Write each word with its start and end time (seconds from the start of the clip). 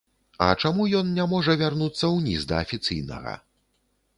А 0.43 0.45
чаму 0.61 0.87
ён 0.99 1.11
не 1.17 1.25
можа 1.33 1.55
вярнуцца 1.63 2.05
ўніз, 2.15 2.49
да 2.53 2.63
афіцыйнага? 2.63 3.37